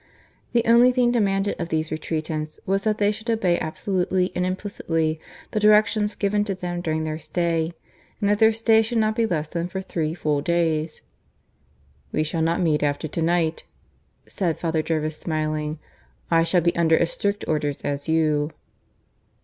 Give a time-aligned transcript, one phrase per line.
[0.53, 5.19] The only thing demanded of these retreatants was that they should obey, absolutely and implicitly,
[5.51, 7.73] the directions given to them during their stay,
[8.19, 11.03] and that their stay should not be less than for three full days.
[12.11, 13.63] "We shall not meet after to night,"
[14.25, 15.77] said Father Jervis, smiling,
[16.31, 18.49] "I shall be under as strict orders as you."